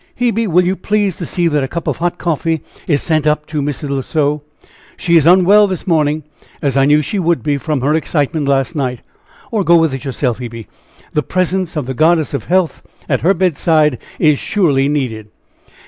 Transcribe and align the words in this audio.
"Hebe! 0.19 0.47
will 0.47 0.65
you 0.65 0.75
please 0.75 1.17
to 1.17 1.27
see 1.27 1.47
that 1.47 1.63
a 1.63 1.67
cup 1.67 1.85
of 1.85 1.97
hot 1.97 2.17
coffee 2.17 2.63
is 2.87 3.03
sent 3.03 3.27
up 3.27 3.45
to 3.45 3.61
Mrs. 3.61 3.89
L'Oiseau; 3.91 4.41
she 4.97 5.15
is 5.15 5.27
unwell 5.27 5.67
this 5.67 5.85
morning, 5.85 6.23
as 6.59 6.75
I 6.75 6.85
knew 6.85 7.03
she 7.03 7.19
would 7.19 7.43
be, 7.43 7.57
from 7.59 7.81
her 7.81 7.93
excitement 7.93 8.47
last 8.47 8.75
night; 8.75 9.01
or 9.51 9.63
go 9.63 9.77
with 9.77 9.93
it 9.93 10.03
yourself, 10.03 10.39
Hebe! 10.39 10.65
The 11.13 11.21
presence 11.21 11.75
of 11.75 11.85
the 11.85 11.93
goddess 11.93 12.33
of 12.33 12.45
health 12.45 12.81
at 13.07 13.21
her 13.21 13.35
bedside 13.35 13.99
is 14.17 14.39
surely 14.39 14.89
needed." 14.89 15.27